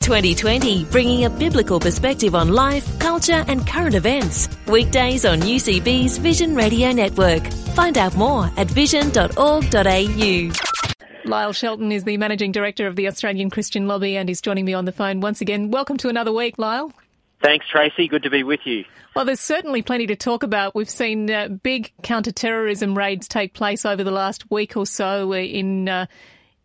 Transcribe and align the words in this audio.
2020, 0.00 0.84
bringing 0.86 1.26
a 1.26 1.30
biblical 1.30 1.78
perspective 1.78 2.34
on 2.34 2.48
life, 2.48 2.98
culture, 2.98 3.44
and 3.48 3.66
current 3.66 3.94
events. 3.94 4.48
Weekdays 4.66 5.26
on 5.26 5.40
UCB's 5.40 6.16
Vision 6.16 6.54
Radio 6.54 6.90
Network. 6.90 7.46
Find 7.74 7.98
out 7.98 8.16
more 8.16 8.50
at 8.56 8.66
vision.org.au. 8.66 10.50
Lyle 11.26 11.52
Shelton 11.52 11.92
is 11.92 12.04
the 12.04 12.16
Managing 12.16 12.50
Director 12.50 12.86
of 12.86 12.96
the 12.96 13.08
Australian 13.08 13.50
Christian 13.50 13.86
Lobby 13.86 14.16
and 14.16 14.26
he's 14.26 14.40
joining 14.40 14.64
me 14.64 14.72
on 14.72 14.86
the 14.86 14.92
phone 14.92 15.20
once 15.20 15.42
again. 15.42 15.70
Welcome 15.70 15.98
to 15.98 16.08
another 16.08 16.32
week, 16.32 16.54
Lyle. 16.56 16.92
Thanks, 17.42 17.66
Tracy. 17.68 18.08
Good 18.08 18.22
to 18.22 18.30
be 18.30 18.42
with 18.42 18.60
you. 18.64 18.84
Well, 19.14 19.26
there's 19.26 19.40
certainly 19.40 19.82
plenty 19.82 20.06
to 20.06 20.16
talk 20.16 20.42
about. 20.42 20.74
We've 20.74 20.88
seen 20.88 21.30
uh, 21.30 21.48
big 21.48 21.92
counter-terrorism 22.02 22.96
raids 22.96 23.28
take 23.28 23.52
place 23.52 23.84
over 23.84 24.02
the 24.02 24.10
last 24.10 24.50
week 24.50 24.78
or 24.78 24.86
so 24.86 25.34
in 25.34 25.90
uh, 25.90 26.06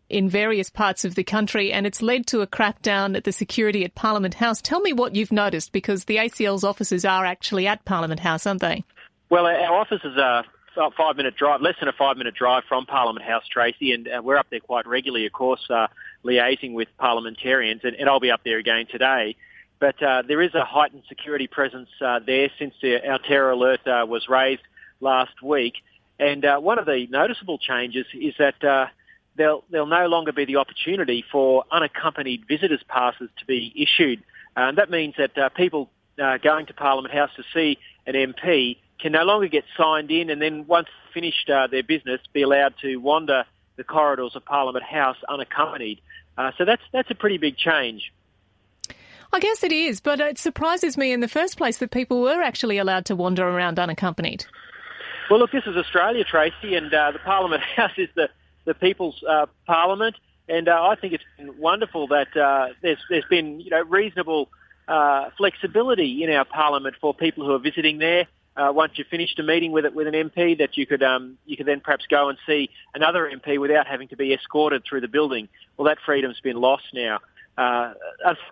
in 0.08 0.28
various 0.28 0.70
parts 0.70 1.04
of 1.04 1.14
the 1.14 1.24
country, 1.24 1.72
and 1.72 1.86
it's 1.86 2.00
led 2.00 2.26
to 2.28 2.40
a 2.40 2.46
crackdown 2.46 3.16
at 3.16 3.24
the 3.24 3.32
security 3.32 3.84
at 3.84 3.94
Parliament 3.94 4.34
House. 4.34 4.62
Tell 4.62 4.80
me 4.80 4.92
what 4.92 5.16
you've 5.16 5.32
noticed, 5.32 5.72
because 5.72 6.04
the 6.04 6.16
ACL's 6.16 6.64
offices 6.64 7.04
are 7.04 7.24
actually 7.24 7.66
at 7.66 7.84
Parliament 7.84 8.20
House, 8.20 8.46
aren't 8.46 8.60
they? 8.60 8.84
Well, 9.28 9.46
our 9.46 9.74
offices 9.74 10.16
are 10.16 10.44
a 10.76 10.90
five 10.92 11.16
minute 11.16 11.36
drive, 11.36 11.60
less 11.60 11.74
than 11.80 11.88
a 11.88 11.92
five 11.92 12.16
minute 12.16 12.34
drive 12.34 12.64
from 12.68 12.86
Parliament 12.86 13.24
House, 13.24 13.44
Tracy, 13.48 13.92
and 13.92 14.06
uh, 14.08 14.20
we're 14.22 14.36
up 14.36 14.46
there 14.50 14.60
quite 14.60 14.86
regularly, 14.86 15.26
of 15.26 15.32
course, 15.32 15.66
uh, 15.70 15.88
liaising 16.24 16.74
with 16.74 16.88
parliamentarians, 16.98 17.80
and, 17.82 17.96
and, 17.96 18.08
I'll 18.08 18.20
be 18.20 18.30
up 18.30 18.42
there 18.44 18.58
again 18.58 18.86
today. 18.90 19.36
But 19.78 20.00
uh, 20.02 20.22
there 20.26 20.40
is 20.40 20.54
a 20.54 20.64
heightened 20.64 21.02
security 21.08 21.48
presence 21.48 21.88
uh, 22.00 22.20
there 22.24 22.50
since 22.58 22.74
the, 22.80 23.06
our 23.06 23.18
terror 23.18 23.50
alert 23.50 23.86
uh, 23.86 24.06
was 24.08 24.28
raised 24.28 24.62
last 25.00 25.42
week. 25.42 25.74
And 26.18 26.46
one 26.62 26.78
of 26.78 26.86
the 26.86 27.06
noticeable 27.10 27.58
changes 27.58 28.06
is 28.14 28.32
that 28.38 28.88
there'll, 29.36 29.64
there'll 29.70 29.86
no 29.86 30.06
longer 30.06 30.32
be 30.32 30.44
the 30.44 30.56
opportunity 30.56 31.24
for 31.30 31.64
unaccompanied 31.70 32.46
visitors 32.48 32.82
passes 32.88 33.28
to 33.38 33.46
be 33.46 33.72
issued. 33.76 34.22
And 34.56 34.78
that 34.78 34.90
means 34.90 35.14
that 35.18 35.54
people 35.54 35.90
going 36.16 36.66
to 36.66 36.74
Parliament 36.74 37.14
House 37.14 37.30
to 37.36 37.42
see 37.54 37.78
an 38.06 38.14
MP 38.14 38.78
can 38.98 39.12
no 39.12 39.24
longer 39.24 39.48
get 39.48 39.64
signed 39.76 40.10
in 40.10 40.30
and 40.30 40.40
then 40.40 40.66
once 40.66 40.88
finished 41.12 41.48
uh, 41.50 41.66
their 41.66 41.82
business 41.82 42.20
be 42.32 42.42
allowed 42.42 42.74
to 42.80 42.96
wander 42.96 43.44
the 43.76 43.84
corridors 43.84 44.34
of 44.34 44.44
Parliament 44.44 44.84
House 44.84 45.16
unaccompanied. 45.28 46.00
Uh, 46.38 46.50
so 46.56 46.64
that's 46.64 46.82
that's 46.92 47.10
a 47.10 47.14
pretty 47.14 47.38
big 47.38 47.56
change. 47.56 48.12
I 49.32 49.40
guess 49.40 49.62
it 49.62 49.72
is, 49.72 50.00
but 50.00 50.20
it 50.20 50.38
surprises 50.38 50.96
me 50.96 51.12
in 51.12 51.20
the 51.20 51.28
first 51.28 51.58
place 51.58 51.78
that 51.78 51.90
people 51.90 52.22
were 52.22 52.42
actually 52.42 52.78
allowed 52.78 53.06
to 53.06 53.16
wander 53.16 53.46
around 53.46 53.78
unaccompanied. 53.78 54.46
Well, 55.28 55.40
look, 55.40 55.50
this 55.50 55.64
is 55.66 55.76
Australia, 55.76 56.24
Tracy, 56.24 56.74
and 56.74 56.92
uh, 56.94 57.10
the 57.10 57.18
Parliament 57.18 57.62
House 57.76 57.90
is 57.98 58.08
the 58.14 58.30
the 58.66 58.74
people's 58.74 59.22
uh, 59.26 59.46
parliament, 59.66 60.16
and 60.48 60.68
uh, 60.68 60.82
I 60.82 60.96
think 60.96 61.14
it's 61.14 61.24
been 61.38 61.58
wonderful 61.58 62.08
that 62.08 62.36
uh, 62.36 62.74
there's 62.82 62.98
there's 63.08 63.24
been 63.30 63.60
you 63.60 63.70
know 63.70 63.82
reasonable 63.82 64.50
flexibility 65.36 66.22
in 66.22 66.30
our 66.30 66.44
parliament 66.44 66.94
for 67.00 67.12
people 67.12 67.44
who 67.44 67.52
are 67.52 67.58
visiting 67.58 67.98
there 67.98 68.28
uh, 68.56 68.72
once 68.72 68.92
you've 68.96 69.06
finished 69.08 69.38
a 69.38 69.42
meeting 69.42 69.72
with 69.72 69.84
it 69.84 69.94
with 69.94 70.06
an 70.06 70.14
MP 70.14 70.56
that 70.58 70.76
you 70.76 70.86
could 70.86 71.02
um, 71.02 71.36
you 71.44 71.56
could 71.56 71.66
then 71.66 71.80
perhaps 71.80 72.06
go 72.08 72.28
and 72.28 72.38
see 72.46 72.70
another 72.94 73.30
MP 73.30 73.58
without 73.58 73.86
having 73.86 74.08
to 74.08 74.16
be 74.16 74.32
escorted 74.32 74.82
through 74.88 75.00
the 75.00 75.08
building. 75.08 75.48
Well, 75.76 75.86
that 75.86 75.98
freedom's 76.04 76.40
been 76.40 76.56
lost 76.56 76.84
now. 76.94 77.20
Uh, 77.58 77.94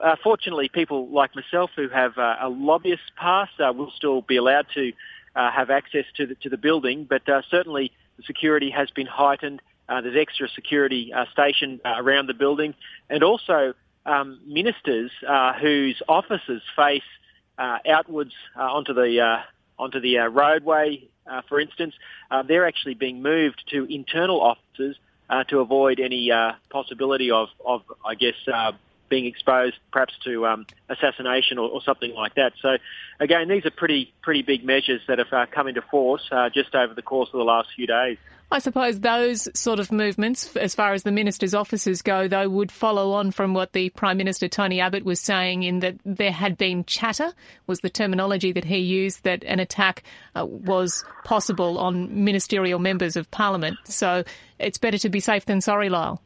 unfortunately, 0.01 0.69
people 0.69 1.09
like 1.09 1.35
myself 1.35 1.71
who 1.77 1.89
have 1.89 2.17
uh, 2.17 2.37
a 2.41 2.49
lobbyist 2.49 3.03
pass 3.17 3.49
uh, 3.59 3.73
will 3.73 3.91
still 3.97 4.23
be 4.23 4.37
allowed 4.37 4.67
to 4.75 4.93
uh, 5.37 5.51
have 5.51 5.71
access 5.71 6.05
to 6.17 6.27
the, 6.27 6.35
to 6.37 6.49
the 6.49 6.57
building, 6.57 7.05
but 7.05 7.29
uh, 7.29 7.43
certainly 7.51 7.93
the 8.17 8.23
security 8.23 8.71
has 8.71 8.91
been 8.91 9.07
heightened. 9.07 9.61
Uh, 9.89 10.01
there's 10.01 10.17
extra 10.17 10.49
security 10.49 11.13
uh, 11.13 11.25
stationed 11.33 11.81
uh, 11.85 11.95
around 11.99 12.27
the 12.27 12.35
building, 12.35 12.75
and 13.11 13.23
also 13.23 13.75
um, 14.07 14.41
ministers 14.47 15.11
uh, 15.27 15.53
whose 15.55 16.01
offices 16.09 16.63
face 16.77 17.03
uh, 17.59 17.79
outwards 17.89 18.33
uh, 18.57 18.63
onto 18.63 18.93
the 18.93 19.21
uh, 19.21 19.43
onto 19.79 20.01
the 20.01 20.17
roadway, 20.17 21.03
for 21.49 21.59
instance, 21.59 21.95
they're 22.47 22.67
actually 22.67 22.95
being 22.95 23.23
moved 23.23 23.65
to 23.71 23.85
internal 23.93 24.41
offices 24.41 24.97
to 25.49 25.59
avoid 25.59 25.99
any 25.99 26.31
uh, 26.31 26.53
possibility 26.71 27.31
of, 27.31 27.49
of, 27.65 27.83
I 28.05 28.15
guess, 28.15 28.37
uh, 28.53 28.73
being 29.15 29.27
exposed 29.27 29.77
perhaps 29.93 30.13
to 30.25 30.45
um, 30.45 30.67
assassination 30.89 31.57
or, 31.57 31.69
or, 31.69 31.81
something 31.83 32.13
like 32.15 32.35
that. 32.35 32.53
So, 32.61 32.79
again, 33.21 33.49
these 33.49 33.65
are 33.65 33.71
pretty 33.71 34.13
pretty 34.23 34.43
big 34.43 34.65
measures 34.65 35.01
that 35.07 35.19
have 35.19 35.33
uh, 35.33 35.47
come 35.55 35.69
into 35.69 35.83
force 35.83 36.23
uh, 36.33 36.51
just 36.53 36.75
over 36.75 36.95
the 36.95 37.03
course 37.03 37.29
of 37.33 37.39
the 37.39 37.45
last 37.45 37.69
few 37.77 37.87
days. 37.87 38.19
I 38.51 38.59
suppose 38.59 39.01
those 39.01 39.49
sort 39.59 39.79
of 39.79 39.93
movements, 39.93 40.57
as 40.57 40.75
far 40.75 40.95
as 40.95 41.05
the 41.05 41.13
minister's 41.13 41.55
offices 41.55 42.03
go, 42.03 42.27
though, 42.27 42.49
would 42.49 42.73
follow 42.73 43.13
on 43.13 43.31
from 43.31 43.55
what 43.55 43.73
the 43.73 43.91
Prime 43.91 44.17
Minister 44.17 44.49
Tony 44.49 44.81
Abbott 44.81 45.05
was 45.05 45.21
saying, 45.21 45.63
in 45.63 45.79
that 45.81 45.97
there 46.05 46.33
had 46.33 46.59
been 46.59 46.85
chatter, 46.85 47.33
was 47.69 47.81
the 47.81 47.91
terminology 47.91 48.53
that 48.53 48.65
he 48.65 48.79
used, 48.79 49.23
that 49.25 49.45
an 49.45 49.61
attack 49.61 50.03
uh, 50.37 50.45
was 50.45 51.05
possible 51.25 51.79
on 51.79 52.25
ministerial 52.25 52.81
members 52.81 53.17
of 53.17 53.31
Parliament. 53.31 53.77
So 53.85 54.25
it's 54.59 54.79
better 54.79 54.99
to 54.99 55.09
be 55.09 55.21
safe 55.21 55.47
than 55.47 55.61
sorry, 55.61 55.89
Lyle. 55.89 56.21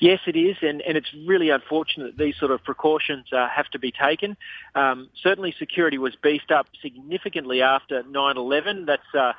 Yes, 0.00 0.20
it 0.26 0.36
is, 0.36 0.56
and, 0.62 0.80
and 0.82 0.96
it's 0.96 1.12
really 1.26 1.50
unfortunate 1.50 2.16
that 2.16 2.24
these 2.24 2.36
sort 2.38 2.50
of 2.50 2.62
precautions 2.62 3.26
uh, 3.32 3.48
have 3.48 3.68
to 3.70 3.78
be 3.78 3.90
taken. 3.92 4.36
Um, 4.74 5.08
certainly, 5.22 5.54
security 5.58 5.98
was 5.98 6.14
beefed 6.22 6.50
up 6.50 6.66
significantly 6.82 7.62
after 7.62 8.02
9/11. 8.04 8.86
That's 8.86 9.02
uh, 9.14 9.32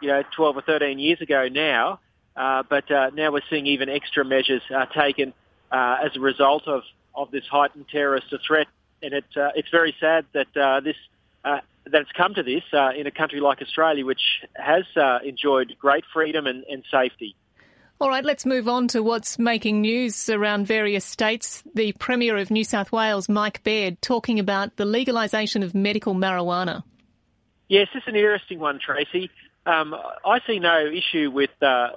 you 0.00 0.08
know 0.08 0.22
12 0.34 0.56
or 0.56 0.62
13 0.62 0.98
years 0.98 1.20
ago 1.20 1.48
now, 1.48 2.00
uh, 2.36 2.62
but 2.68 2.90
uh, 2.90 3.10
now 3.14 3.32
we're 3.32 3.42
seeing 3.50 3.66
even 3.66 3.88
extra 3.88 4.24
measures 4.24 4.62
uh, 4.74 4.86
taken 4.86 5.34
uh, 5.70 5.98
as 6.04 6.16
a 6.16 6.20
result 6.20 6.66
of, 6.66 6.82
of 7.14 7.30
this 7.30 7.44
heightened 7.50 7.86
terrorist 7.90 8.26
threat, 8.46 8.68
and 9.02 9.12
it, 9.12 9.24
it's 9.34 9.70
very 9.70 9.94
sad 10.00 10.24
that 10.32 10.46
this 10.82 10.96
that 11.44 12.02
it's 12.02 12.10
come 12.16 12.34
to 12.34 12.42
this 12.42 12.64
in 12.96 13.06
a 13.06 13.12
country 13.12 13.38
like 13.38 13.62
Australia, 13.62 14.04
which 14.04 14.22
has 14.54 14.84
enjoyed 15.24 15.76
great 15.78 16.04
freedom 16.12 16.46
and, 16.46 16.64
and 16.64 16.82
safety. 16.90 17.36
All 17.98 18.10
right, 18.10 18.24
let's 18.24 18.44
move 18.44 18.68
on 18.68 18.88
to 18.88 19.02
what's 19.02 19.38
making 19.38 19.80
news 19.80 20.28
around 20.28 20.66
various 20.66 21.02
states. 21.02 21.62
The 21.74 21.92
Premier 21.92 22.36
of 22.36 22.50
New 22.50 22.62
South 22.62 22.92
Wales, 22.92 23.26
Mike 23.26 23.62
Baird, 23.64 24.02
talking 24.02 24.38
about 24.38 24.76
the 24.76 24.84
legalisation 24.84 25.64
of 25.64 25.74
medical 25.74 26.14
marijuana. 26.14 26.82
Yes, 27.68 27.88
it's 27.94 28.06
an 28.06 28.14
interesting 28.14 28.58
one, 28.58 28.78
Tracy. 28.78 29.30
Um, 29.64 29.94
I 30.26 30.40
see 30.46 30.58
no 30.58 30.86
issue 30.86 31.30
with 31.30 31.50
uh, 31.62 31.92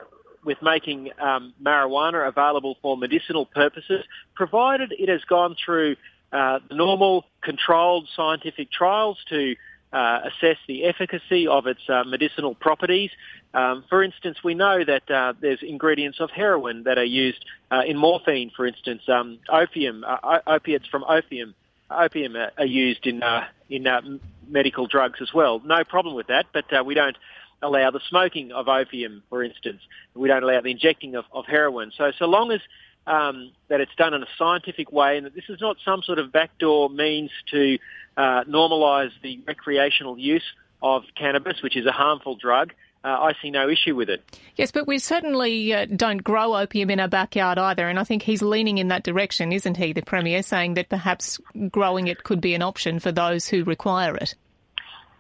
with 0.46 0.60
making 0.62 1.12
um, 1.20 1.54
marijuana 1.62 2.30
available 2.30 2.78
for 2.82 2.96
medicinal 2.96 3.46
purposes, 3.46 4.06
provided 4.36 4.94
it 4.98 5.10
has 5.10 5.22
gone 5.26 5.58
through 5.64 5.98
uh, 6.32 6.60
normal 6.72 7.26
controlled 7.42 8.08
scientific 8.16 8.72
trials 8.72 9.18
to 9.28 9.56
uh, 9.92 10.20
assess 10.26 10.58
the 10.68 10.86
efficacy 10.86 11.48
of 11.48 11.68
its 11.68 11.82
uh, 11.90 12.04
medicinal 12.06 12.56
properties. 12.56 13.10
Um, 13.54 13.84
for 13.90 14.04
instance, 14.04 14.38
we 14.44 14.54
know 14.54 14.84
that 14.84 15.10
uh, 15.10 15.34
there's 15.40 15.60
ingredients 15.62 16.20
of 16.20 16.30
heroin 16.30 16.84
that 16.84 16.98
are 16.98 17.04
used 17.04 17.44
uh, 17.72 17.82
in 17.86 17.98
morphine, 17.98 18.52
for 18.56 18.68
instance, 18.68 19.02
um, 19.08 19.40
opium, 19.52 20.04
uh, 20.08 20.40
opiates 20.46 20.88
from 20.88 21.04
opium. 21.06 21.56
Opium 21.90 22.36
are 22.36 22.66
used 22.66 23.08
in 23.08 23.24
uh, 23.24 23.46
in 23.68 24.20
medical 24.48 24.86
drugs 24.86 25.20
as 25.22 25.34
well. 25.34 25.60
No 25.66 25.84
problem 25.84 26.16
with 26.16 26.28
that, 26.28 26.46
but 26.54 26.86
we 26.86 26.94
don't 26.94 27.18
allow 27.62 27.92
the 27.92 28.00
smoking 28.10 28.52
of 28.52 28.68
opium, 28.68 29.24
for 29.30 29.44
instance. 29.44 29.82
We 30.14 30.28
don't 30.28 30.44
allow 30.44 30.62
the 30.62 30.72
injecting 30.72 31.16
of, 31.16 31.26
of 31.32 31.46
heroin. 31.46 31.92
So, 31.98 32.12
so 32.18 32.26
long 32.26 32.52
as 32.52 32.62
um, 33.08 33.52
that 33.68 33.82
it's 33.82 33.96
done 33.98 34.14
in 34.14 34.24
a 34.24 34.28
scientific 34.38 34.92
way 34.92 35.18
and 35.18 35.26
that 35.26 35.34
this 35.34 35.46
is 35.50 35.60
not 35.60 35.78
some 35.84 36.02
sort 36.04 36.20
of 36.20 36.32
backdoor 36.32 36.90
means 36.90 37.32
to 37.52 37.78
uh, 38.18 38.44
normalise 38.44 39.12
the 39.24 39.40
recreational 39.48 40.18
use 40.18 40.44
of 40.82 41.04
cannabis, 41.16 41.62
which 41.62 41.76
is 41.76 41.86
a 41.86 41.92
harmful 41.92 42.36
drug, 42.36 42.72
uh, 43.04 43.08
I 43.08 43.34
see 43.42 43.50
no 43.50 43.70
issue 43.70 43.96
with 43.96 44.10
it. 44.10 44.24
Yes, 44.56 44.72
but 44.72 44.86
we 44.86 45.00
certainly 45.00 45.74
uh, 45.74 45.86
don't 45.86 46.24
grow 46.24 46.56
opium 46.56 46.90
in 46.90 47.00
our 47.00 47.08
backyard 47.08 47.58
either, 47.58 47.88
and 47.88 47.98
I 47.98 48.04
think 48.04 48.24
he's 48.24 48.42
leaning 48.42 48.78
in 48.78 48.90
that 48.90 49.04
direction, 49.04 49.54
isn't 49.54 49.78
he, 49.78 49.94
the 49.94 50.02
Premier, 50.02 50.44
saying 50.44 50.74
that 50.74 50.90
perhaps 50.90 51.40
growing 51.70 52.08
it 52.08 52.24
could 52.24 52.42
be 52.42 52.54
an 52.56 52.62
option 52.62 53.00
for 53.00 53.12
those 53.12 53.48
who 53.48 53.64
require 53.64 54.18
it? 54.18 54.36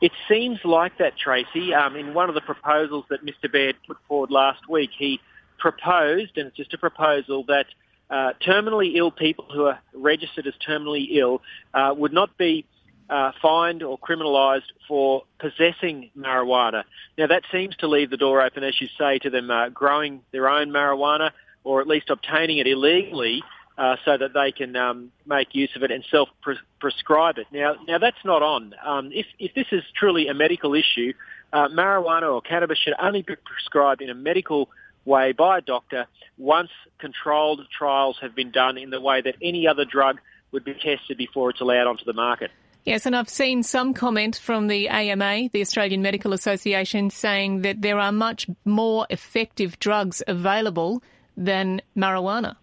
It 0.01 0.11
seems 0.27 0.59
like 0.65 0.97
that, 0.97 1.17
Tracy. 1.17 1.73
Um, 1.73 1.95
in 1.95 2.13
one 2.13 2.27
of 2.27 2.35
the 2.35 2.41
proposals 2.41 3.05
that 3.09 3.25
Mr 3.25 3.51
Baird 3.51 3.75
put 3.87 3.97
forward 4.07 4.31
last 4.31 4.67
week, 4.67 4.91
he 4.97 5.21
proposed, 5.59 6.37
and 6.37 6.47
it's 6.47 6.57
just 6.57 6.73
a 6.73 6.77
proposal, 6.77 7.43
that 7.47 7.67
uh, 8.09 8.33
terminally 8.41 8.95
ill 8.95 9.11
people 9.11 9.45
who 9.53 9.65
are 9.65 9.79
registered 9.93 10.47
as 10.47 10.53
terminally 10.67 11.07
ill 11.11 11.41
uh, 11.73 11.93
would 11.95 12.13
not 12.13 12.37
be 12.37 12.65
uh, 13.09 13.31
fined 13.41 13.83
or 13.83 13.97
criminalised 13.97 14.71
for 14.87 15.23
possessing 15.39 16.09
marijuana. 16.17 16.83
Now 17.17 17.27
that 17.27 17.43
seems 17.51 17.75
to 17.77 17.87
leave 17.87 18.09
the 18.09 18.17
door 18.17 18.41
open, 18.41 18.63
as 18.63 18.79
you 18.79 18.87
say, 18.97 19.19
to 19.19 19.29
them 19.29 19.49
uh, 19.51 19.69
growing 19.69 20.21
their 20.31 20.47
own 20.47 20.69
marijuana 20.69 21.31
or 21.63 21.81
at 21.81 21.87
least 21.87 22.09
obtaining 22.09 22.57
it 22.57 22.67
illegally 22.67 23.43
uh, 23.77 23.95
so 24.05 24.17
that 24.17 24.33
they 24.33 24.51
can 24.51 24.75
um, 24.75 25.11
make 25.25 25.55
use 25.55 25.69
of 25.75 25.83
it 25.83 25.91
and 25.91 26.03
self-prescribe 26.11 27.37
it. 27.37 27.47
Now, 27.51 27.75
now 27.87 27.97
that's 27.97 28.23
not 28.23 28.41
on. 28.41 28.75
Um, 28.85 29.11
if, 29.13 29.25
if 29.39 29.53
this 29.55 29.67
is 29.71 29.83
truly 29.95 30.27
a 30.27 30.33
medical 30.33 30.73
issue, 30.73 31.13
uh, 31.53 31.67
marijuana 31.69 32.31
or 32.31 32.41
cannabis 32.41 32.77
should 32.77 32.93
only 33.01 33.21
be 33.21 33.35
prescribed 33.37 34.01
in 34.01 34.09
a 34.09 34.15
medical 34.15 34.69
way 35.09 35.33
by 35.33 35.57
a 35.57 35.61
doctor 35.61 36.05
once 36.37 36.69
controlled 36.99 37.61
trials 37.77 38.17
have 38.21 38.35
been 38.35 38.51
done 38.51 38.77
in 38.77 38.89
the 38.89 39.01
way 39.01 39.21
that 39.21 39.35
any 39.41 39.67
other 39.67 39.83
drug 39.83 40.19
would 40.51 40.63
be 40.63 40.73
tested 40.73 41.17
before 41.17 41.49
it's 41.49 41.61
allowed 41.61 41.87
onto 41.87 42.05
the 42.05 42.13
market. 42.13 42.51
Yes, 42.85 43.05
and 43.05 43.15
I've 43.15 43.29
seen 43.29 43.61
some 43.63 43.93
comment 43.93 44.37
from 44.37 44.67
the 44.67 44.87
AMA, 44.87 45.49
the 45.51 45.61
Australian 45.61 46.01
Medical 46.01 46.33
Association, 46.33 47.09
saying 47.09 47.61
that 47.63 47.81
there 47.81 47.99
are 47.99 48.11
much 48.11 48.47
more 48.63 49.05
effective 49.09 49.77
drugs 49.79 50.23
available 50.25 51.03
than 51.35 51.81
marijuana. 51.95 52.55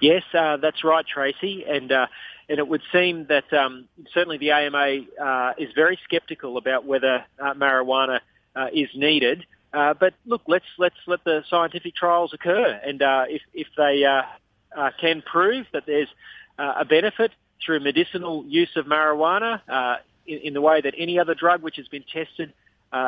Yes, 0.00 0.22
uh, 0.34 0.56
that's 0.56 0.82
right, 0.82 1.06
Tracy, 1.06 1.64
and 1.68 1.92
uh, 1.92 2.06
and 2.48 2.58
it 2.58 2.68
would 2.68 2.82
seem 2.92 3.26
that 3.26 3.52
um, 3.52 3.88
certainly 4.12 4.38
the 4.38 4.50
AMA 4.50 5.00
uh, 5.20 5.52
is 5.58 5.70
very 5.74 5.98
sceptical 6.10 6.58
about 6.58 6.84
whether 6.84 7.24
uh, 7.40 7.54
marijuana 7.54 8.20
uh, 8.54 8.68
is 8.72 8.88
needed. 8.94 9.44
Uh, 9.76 9.92
but 9.92 10.14
look, 10.24 10.40
let's 10.46 10.64
let's 10.78 10.96
let 11.06 11.22
the 11.24 11.44
scientific 11.50 11.94
trials 11.94 12.32
occur, 12.32 12.80
and 12.82 13.02
uh, 13.02 13.26
if 13.28 13.42
if 13.52 13.66
they 13.76 14.04
uh, 14.04 14.22
uh, 14.74 14.90
can 14.98 15.20
prove 15.20 15.66
that 15.74 15.84
there's 15.84 16.08
a 16.58 16.86
benefit 16.86 17.30
through 17.64 17.80
medicinal 17.80 18.42
use 18.46 18.70
of 18.76 18.86
marijuana 18.86 19.60
in, 20.26 20.38
in, 20.38 20.54
the 20.54 20.62
way 20.62 20.80
that 20.80 20.94
any 20.96 21.18
other 21.18 21.34
drug 21.34 21.60
which 21.60 21.76
has 21.76 21.86
been 21.88 22.04
tested 22.10 22.54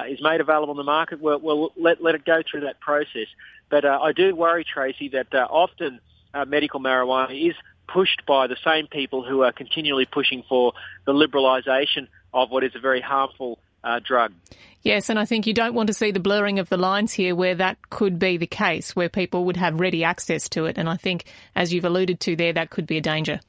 is 0.06 0.20
made 0.20 0.42
available 0.42 0.70
on 0.70 0.76
the 0.76 0.84
market, 0.84 1.18
we'll, 1.18 1.40
we'll 1.40 1.72
let 1.78 2.02
let 2.02 2.14
it 2.14 2.26
go 2.26 2.42
through 2.48 2.60
that 2.60 2.78
process. 2.80 3.28
But 3.70 3.86
I 3.86 4.12
do 4.12 4.36
worry, 4.36 4.64
Tracy, 4.64 5.08
that 5.08 5.32
often 5.32 6.00
uh, 6.34 6.44
medical 6.44 6.80
marijuana 6.80 7.48
is 7.48 7.54
pushed 7.86 8.26
by 8.26 8.46
the 8.46 8.56
same 8.62 8.88
people 8.88 9.24
who 9.24 9.42
are 9.42 9.52
continually 9.52 10.04
pushing 10.04 10.44
for 10.46 10.74
the 11.06 11.14
liberalisation 11.14 12.08
of 12.34 12.50
what 12.50 12.62
is 12.62 12.72
a 12.74 12.78
very 12.78 13.00
harmful 13.00 13.58
uh, 13.84 14.00
drug. 14.02 14.32
Yes, 14.82 15.10
and 15.10 15.18
I 15.18 15.24
think 15.24 15.46
you 15.46 15.54
don't 15.54 15.74
want 15.74 15.88
to 15.88 15.94
see 15.94 16.12
the 16.12 16.20
blurring 16.20 16.58
of 16.58 16.68
the 16.68 16.76
lines 16.76 17.12
here 17.12 17.34
where 17.34 17.54
that 17.56 17.90
could 17.90 18.18
be 18.18 18.36
the 18.36 18.46
case, 18.46 18.94
where 18.94 19.08
people 19.08 19.44
would 19.46 19.56
have 19.56 19.80
ready 19.80 20.04
access 20.04 20.48
to 20.50 20.66
it. 20.66 20.78
And 20.78 20.88
I 20.88 20.96
think, 20.96 21.24
as 21.54 21.72
you've 21.72 21.84
alluded 21.84 22.20
to 22.20 22.36
there, 22.36 22.52
that 22.52 22.70
could 22.70 22.86
be 22.86 22.98
a 22.98 23.00
danger. 23.00 23.40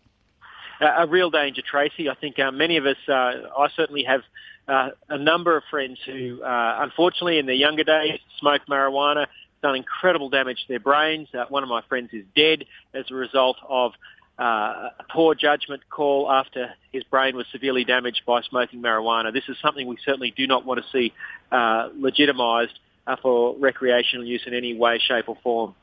a 0.82 1.08
real 1.08 1.30
danger, 1.30 1.62
Tracy. 1.62 2.10
I 2.10 2.16
think 2.16 2.40
uh, 2.40 2.52
many 2.52 2.78
of 2.78 2.86
us, 2.86 2.98
uh, 3.08 3.12
I 3.12 3.68
certainly 3.76 4.04
have 4.04 4.22
uh, 4.68 4.90
a 5.08 5.18
number 5.18 5.56
of 5.56 5.64
friends 5.70 6.00
who, 6.06 6.42
uh, 6.42 6.78
unfortunately, 6.82 7.38
in 7.38 7.46
their 7.46 7.56
younger 7.56 7.84
days, 7.84 8.20
smoked 8.40 8.68
marijuana 8.68 9.28
done 9.62 9.76
incredible 9.76 10.30
damage 10.30 10.58
to 10.62 10.68
their 10.68 10.80
brains. 10.80 11.28
Uh, 11.34 11.46
one 11.50 11.64
of 11.64 11.70
my 11.70 11.82
friends 11.90 12.10
is 12.14 12.24
dead 12.36 12.66
as 12.94 13.06
a 13.12 13.14
result 13.14 13.58
of 13.68 13.92
uh, 14.40 14.90
a 15.00 15.06
poor 15.10 15.36
judgment 15.36 15.82
call 15.90 16.32
after 16.32 16.74
his 16.92 17.04
brain 17.04 17.36
was 17.36 17.46
severely 17.52 17.84
damaged 17.84 18.22
by 18.26 18.42
smoking 18.42 18.82
marijuana. 18.82 19.34
This 19.34 19.50
is 19.50 19.58
something 19.62 19.86
we 19.86 19.98
certainly 20.06 20.34
do 20.36 20.48
not 20.48 20.66
want 20.66 20.82
to 20.84 20.90
see 20.92 21.14
uh, 21.52 21.90
legitimised 21.90 22.74
uh, 23.06 23.18
for 23.22 23.56
recreational 23.58 24.26
use 24.26 24.44
in 24.48 24.54
any 24.54 24.78
way, 24.78 25.00
shape 25.00 25.28
or 25.28 25.38
form. 25.44 25.76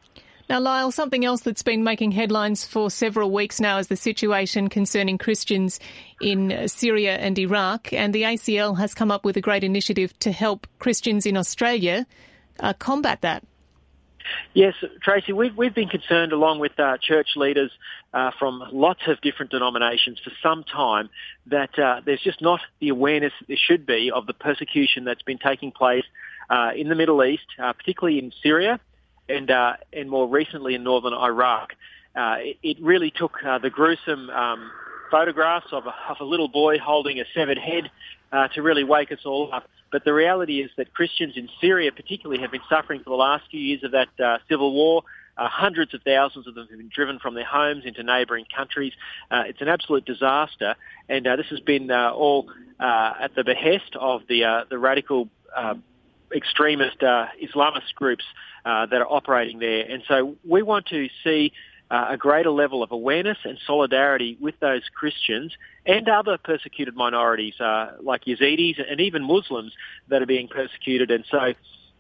Now, 0.49 0.61
Lyle, 0.61 0.93
something 0.93 1.25
else 1.25 1.41
that's 1.41 1.65
been 1.65 1.83
making 1.83 2.13
headlines 2.13 2.65
for 2.65 2.89
several 2.89 3.33
weeks 3.33 3.61
now 3.61 3.79
is 3.79 3.89
the 3.89 3.97
situation 3.97 4.69
concerning 4.69 5.19
Christians 5.19 5.81
in 6.21 6.69
Syria 6.69 7.17
and 7.17 7.37
Iraq. 7.37 7.93
And 7.93 8.15
the 8.15 8.23
ACL 8.23 8.79
has 8.79 8.95
come 8.95 9.11
up 9.11 9.25
with 9.25 9.37
a 9.37 9.41
great 9.41 9.65
initiative 9.65 10.17
to 10.21 10.31
help 10.31 10.69
Christians 10.79 11.27
in 11.27 11.37
Australia 11.37 12.07
uh, 12.61 12.75
combat 12.75 13.23
that. 13.23 13.43
Yes, 14.55 14.75
Tracy, 15.03 15.33
we've, 15.33 15.57
we've 15.57 15.75
been 15.75 15.89
concerned 15.89 16.33
along 16.33 16.61
with 16.61 16.79
uh, 16.79 16.97
church 16.99 17.31
leaders 17.37 17.71
uh, 18.17 18.31
from 18.39 18.63
lots 18.73 19.01
of 19.09 19.21
different 19.21 19.51
denominations 19.51 20.19
for 20.25 20.33
some 20.43 20.65
time 20.65 21.11
that 21.47 21.79
uh, 21.79 22.01
there's 22.07 22.23
just 22.23 22.41
not 22.41 22.61
the 22.81 22.89
awareness 22.89 23.33
that 23.39 23.47
there 23.47 23.59
should 23.61 23.85
be 23.85 24.11
of 24.11 24.27
the 24.27 24.33
persecution 24.33 25.05
that's 25.05 25.21
been 25.21 25.37
taking 25.37 25.71
place 25.71 26.05
uh, 26.49 26.71
in 26.75 26.89
the 26.89 26.95
Middle 26.95 27.23
East, 27.23 27.45
uh, 27.63 27.75
particularly 27.75 28.19
in 28.19 28.33
Syria 28.43 28.81
and, 29.29 29.51
uh, 29.51 29.75
and 29.93 30.09
more 30.09 30.27
recently 30.27 30.75
in 30.75 30.83
northern 30.83 31.13
Iraq. 31.13 31.75
It, 32.17 32.57
it, 32.63 32.81
really 32.81 33.11
took 33.11 33.35
the 33.63 33.69
gruesome 33.69 34.31
um, 34.31 34.71
photographs 35.11 35.67
of 35.71 35.85
a, 35.85 35.95
of 36.09 36.17
a, 36.21 36.25
little 36.25 36.49
boy 36.49 36.79
holding 36.79 37.21
a 37.21 37.25
severed 37.35 37.59
head 37.59 37.91
to 38.55 38.63
really 38.63 38.85
wake 38.85 39.13
us 39.13 39.19
all 39.27 39.53
up. 39.53 39.69
But 39.93 40.05
the 40.07 40.15
reality 40.15 40.63
is 40.63 40.71
that 40.79 40.95
Christians 40.95 41.35
in 41.37 41.51
Syria 41.61 41.93
particularly 41.93 42.41
have 42.41 42.51
been 42.51 42.65
suffering 42.71 43.01
for 43.05 43.11
the 43.11 43.17
last 43.17 43.45
few 43.51 43.61
years 43.61 43.85
of 43.85 43.91
that 43.91 44.09
uh, 44.19 44.39
civil 44.49 44.73
war. 44.73 45.03
Uh, 45.37 45.49
hundreds 45.49 45.95
of 45.95 46.03
thousands 46.03 46.47
of 46.47 46.55
them 46.55 46.67
have 46.69 46.79
been 46.79 46.91
driven 46.93 47.19
from 47.19 47.35
their 47.35 47.45
homes 47.45 47.85
into 47.85 48.03
neighbouring 48.03 48.47
countries. 48.55 48.93
Uh, 49.31 49.45
it's 49.47 49.61
an 49.61 49.69
absolute 49.69 50.05
disaster, 50.05 50.75
and 51.09 51.27
uh, 51.27 51.37
this 51.37 51.47
has 51.51 51.61
been 51.61 51.91
uh, 51.91 52.11
all 52.11 52.49
uh, 52.81 53.13
at 53.21 53.35
the 53.35 53.45
behest 53.45 53.97
of 53.99 54.23
the 54.29 54.65
the 54.71 54.79
radical 54.79 55.29
extremist 56.35 56.99
Islamist 57.01 57.95
groups 57.95 58.25
that 58.65 58.93
are 58.93 59.11
operating 59.11 59.59
there. 59.59 59.85
And 59.89 60.03
so 60.09 60.37
we 60.45 60.63
want 60.63 60.87
to 60.87 61.09
see 61.23 61.53
uh, 61.91 62.09
a 62.11 62.17
greater 62.17 62.51
level 62.51 62.83
of 62.83 62.91
awareness 62.91 63.39
and 63.45 63.59
solidarity 63.67 64.37
with 64.41 64.59
those 64.61 64.83
Christians 64.95 65.53
and 65.85 66.09
other 66.09 66.37
persecuted 66.37 66.97
minorities 66.97 67.61
uh, 67.61 67.93
like 68.03 68.25
Yazidis 68.25 68.79
and 68.91 69.01
even 69.01 69.23
Muslims 69.23 69.73
that 70.09 70.23
are 70.23 70.27
being 70.27 70.49
persecuted. 70.49 71.11
And 71.11 71.25
so 71.31 71.55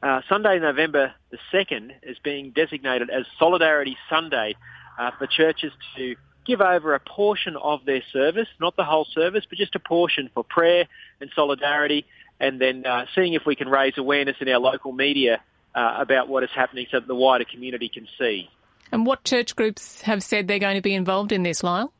uh, 0.06 0.22
Sunday, 0.28 0.58
November 0.58 1.12
the 1.30 1.38
2nd 1.52 1.90
is 2.02 2.16
being 2.22 2.52
designated 2.52 3.10
as 3.10 3.24
Solidarity 3.38 3.96
Sunday 4.08 4.54
uh, 4.98 5.10
for 5.18 5.26
churches 5.26 5.72
to 5.96 6.14
give 6.46 6.60
over 6.60 6.94
a 6.94 7.00
portion 7.00 7.56
of 7.56 7.84
their 7.84 8.02
service, 8.12 8.46
not 8.60 8.76
the 8.76 8.84
whole 8.84 9.04
service, 9.04 9.44
but 9.48 9.58
just 9.58 9.74
a 9.74 9.80
portion 9.80 10.30
for 10.32 10.44
prayer 10.44 10.86
and 11.20 11.28
solidarity, 11.34 12.06
and 12.38 12.60
then 12.60 12.86
uh, 12.86 13.06
seeing 13.14 13.32
if 13.32 13.44
we 13.44 13.56
can 13.56 13.68
raise 13.68 13.98
awareness 13.98 14.36
in 14.40 14.48
our 14.48 14.60
local 14.60 14.92
media 14.92 15.42
uh, 15.74 15.96
about 15.98 16.28
what 16.28 16.44
is 16.44 16.50
happening 16.54 16.86
so 16.90 17.00
that 17.00 17.08
the 17.08 17.14
wider 17.14 17.44
community 17.44 17.88
can 17.88 18.06
see. 18.16 18.48
And 18.92 19.04
what 19.04 19.24
church 19.24 19.56
groups 19.56 20.02
have 20.02 20.22
said 20.22 20.46
they're 20.46 20.60
going 20.60 20.76
to 20.76 20.82
be 20.82 20.94
involved 20.94 21.32
in 21.32 21.42
this, 21.42 21.64
Lyle? 21.64 21.92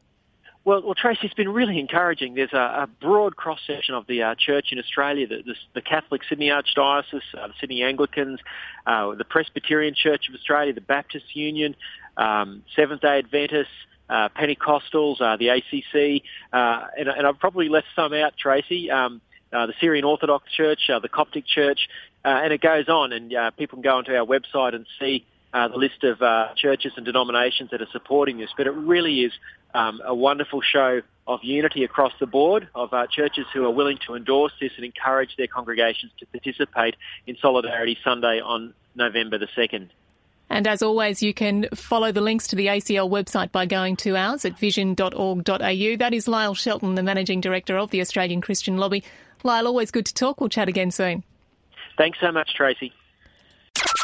Well, 0.66 0.82
well, 0.82 0.96
Tracy, 0.96 1.20
it's 1.22 1.34
been 1.34 1.52
really 1.52 1.78
encouraging. 1.78 2.34
There's 2.34 2.52
a, 2.52 2.56
a 2.56 2.88
broad 3.00 3.36
cross 3.36 3.60
section 3.68 3.94
of 3.94 4.08
the 4.08 4.24
uh, 4.24 4.34
church 4.36 4.72
in 4.72 4.80
Australia: 4.80 5.28
the, 5.28 5.36
the, 5.46 5.54
the 5.76 5.80
Catholic 5.80 6.22
Sydney 6.28 6.48
Archdiocese, 6.48 7.22
uh, 7.38 7.46
the 7.46 7.54
Sydney 7.60 7.84
Anglicans, 7.84 8.40
uh, 8.84 9.14
the 9.14 9.24
Presbyterian 9.24 9.94
Church 9.94 10.28
of 10.28 10.34
Australia, 10.34 10.72
the 10.72 10.80
Baptist 10.80 11.36
Union, 11.36 11.76
um, 12.16 12.64
Seventh 12.74 13.00
Day 13.00 13.18
Adventists, 13.18 13.68
uh, 14.10 14.28
Pentecostals, 14.30 15.20
uh, 15.20 15.36
the 15.36 15.50
ACC, 15.50 16.24
uh, 16.52 16.88
and, 16.98 17.10
and, 17.10 17.28
I've 17.28 17.38
probably 17.38 17.68
left 17.68 17.86
some 17.94 18.12
out, 18.12 18.36
Tracy. 18.36 18.90
Um, 18.90 19.20
the 19.52 19.72
Syrian 19.80 20.04
Orthodox 20.04 20.52
Church, 20.52 20.80
the 20.88 21.08
Coptic 21.08 21.46
Church, 21.46 21.88
and 22.24 22.52
it 22.52 22.60
goes 22.60 22.88
on. 22.88 23.12
And 23.12 23.32
people 23.56 23.76
can 23.76 23.82
go 23.82 23.96
onto 23.96 24.12
our 24.12 24.26
website 24.26 24.74
and 24.74 24.84
see 25.00 25.24
uh, 25.56 25.68
the 25.68 25.76
list 25.76 26.04
of 26.04 26.20
uh, 26.20 26.48
churches 26.54 26.92
and 26.96 27.06
denominations 27.06 27.70
that 27.70 27.80
are 27.80 27.88
supporting 27.90 28.36
this. 28.36 28.50
But 28.56 28.66
it 28.66 28.72
really 28.72 29.20
is 29.20 29.32
um, 29.76 30.00
a 30.04 30.14
wonderful 30.14 30.62
show 30.62 31.02
of 31.26 31.40
unity 31.42 31.84
across 31.84 32.12
the 32.18 32.26
board 32.26 32.68
of 32.74 32.92
uh, 32.92 33.06
churches 33.08 33.46
who 33.52 33.64
are 33.64 33.70
willing 33.70 33.98
to 34.06 34.14
endorse 34.14 34.52
this 34.60 34.72
and 34.76 34.84
encourage 34.84 35.36
their 35.36 35.48
congregations 35.48 36.12
to 36.18 36.26
participate 36.26 36.94
in 37.26 37.36
Solidarity 37.40 37.98
Sunday 38.02 38.40
on 38.40 38.74
November 38.94 39.38
the 39.38 39.48
2nd. 39.56 39.88
And 40.48 40.68
as 40.68 40.80
always, 40.80 41.22
you 41.22 41.34
can 41.34 41.68
follow 41.74 42.12
the 42.12 42.20
links 42.20 42.46
to 42.48 42.56
the 42.56 42.68
ACL 42.68 43.10
website 43.10 43.50
by 43.50 43.66
going 43.66 43.96
to 43.96 44.16
ours 44.16 44.44
at 44.44 44.56
vision.org.au. 44.56 45.96
That 45.96 46.14
is 46.14 46.28
Lyle 46.28 46.54
Shelton, 46.54 46.94
the 46.94 47.02
Managing 47.02 47.40
Director 47.40 47.76
of 47.76 47.90
the 47.90 48.00
Australian 48.00 48.40
Christian 48.40 48.78
Lobby. 48.78 49.02
Lyle, 49.42 49.66
always 49.66 49.90
good 49.90 50.06
to 50.06 50.14
talk. 50.14 50.40
We'll 50.40 50.48
chat 50.48 50.68
again 50.68 50.92
soon. 50.92 51.24
Thanks 51.98 52.18
so 52.20 52.30
much, 52.30 52.54
Tracy. 52.54 52.92